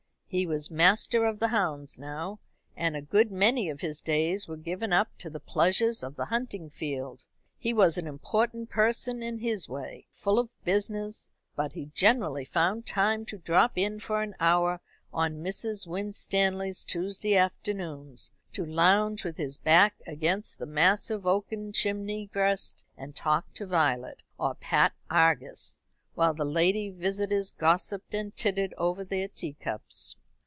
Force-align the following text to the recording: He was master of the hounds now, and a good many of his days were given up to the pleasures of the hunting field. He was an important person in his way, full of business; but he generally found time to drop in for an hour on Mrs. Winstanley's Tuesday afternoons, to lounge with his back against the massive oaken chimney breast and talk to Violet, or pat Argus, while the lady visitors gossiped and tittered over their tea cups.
He 0.33 0.47
was 0.47 0.71
master 0.71 1.25
of 1.25 1.39
the 1.39 1.49
hounds 1.49 1.99
now, 1.99 2.39
and 2.73 2.95
a 2.95 3.01
good 3.01 3.33
many 3.33 3.69
of 3.69 3.81
his 3.81 3.99
days 3.99 4.47
were 4.47 4.55
given 4.55 4.93
up 4.93 5.09
to 5.17 5.29
the 5.29 5.41
pleasures 5.41 6.03
of 6.03 6.15
the 6.15 6.27
hunting 6.27 6.69
field. 6.69 7.25
He 7.59 7.73
was 7.73 7.97
an 7.97 8.07
important 8.07 8.69
person 8.69 9.21
in 9.21 9.39
his 9.39 9.67
way, 9.67 10.07
full 10.13 10.39
of 10.39 10.53
business; 10.63 11.27
but 11.57 11.73
he 11.73 11.87
generally 11.87 12.45
found 12.45 12.85
time 12.85 13.25
to 13.25 13.37
drop 13.39 13.73
in 13.77 13.99
for 13.99 14.21
an 14.23 14.33
hour 14.39 14.79
on 15.11 15.43
Mrs. 15.43 15.85
Winstanley's 15.85 16.81
Tuesday 16.81 17.35
afternoons, 17.35 18.31
to 18.53 18.63
lounge 18.65 19.25
with 19.25 19.35
his 19.35 19.57
back 19.57 19.95
against 20.07 20.59
the 20.59 20.65
massive 20.65 21.25
oaken 21.27 21.73
chimney 21.73 22.27
breast 22.31 22.85
and 22.95 23.17
talk 23.17 23.53
to 23.55 23.65
Violet, 23.65 24.21
or 24.37 24.55
pat 24.55 24.93
Argus, 25.09 25.81
while 26.15 26.33
the 26.33 26.45
lady 26.45 26.89
visitors 26.89 27.53
gossiped 27.53 28.13
and 28.13 28.33
tittered 28.33 28.73
over 28.77 29.03
their 29.03 29.27
tea 29.27 29.55
cups. 29.59 30.15